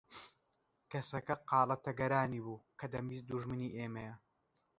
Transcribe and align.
کەسەکە 0.91 1.35
قالە 1.49 1.77
تەگەرانی 1.85 2.43
بوو 2.45 2.63
کە 2.79 2.85
دەمبیست 2.93 3.25
دوژمنی 3.31 3.73
ئێمەیە 3.77 4.15